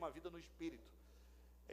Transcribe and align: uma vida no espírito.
uma 0.00 0.10
vida 0.10 0.30
no 0.30 0.38
espírito. 0.38 0.99